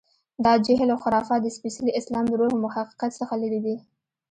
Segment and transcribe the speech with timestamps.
[0.45, 3.75] دا جهل و خرافات د سپېڅلي اسلام له روح و حقیقت څخه لرې دي.